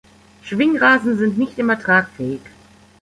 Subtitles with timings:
[0.41, 2.41] Schwingrasen sind nicht immer tragfähig.